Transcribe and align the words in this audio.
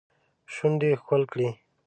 شونډې 0.53 0.91
ښکل 1.01 1.21
کړي 1.31 1.49